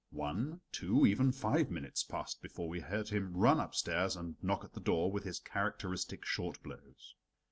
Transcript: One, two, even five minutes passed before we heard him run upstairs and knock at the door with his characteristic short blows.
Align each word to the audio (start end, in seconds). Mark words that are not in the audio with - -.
One, 0.13 0.61
two, 0.71 1.05
even 1.05 1.31
five 1.31 1.69
minutes 1.69 2.03
passed 2.03 2.41
before 2.41 2.67
we 2.67 2.79
heard 2.79 3.09
him 3.09 3.37
run 3.37 3.59
upstairs 3.59 4.15
and 4.15 4.35
knock 4.41 4.63
at 4.63 4.73
the 4.73 4.79
door 4.79 5.11
with 5.11 5.25
his 5.25 5.37
characteristic 5.39 6.25
short 6.25 6.63
blows. 6.63 7.13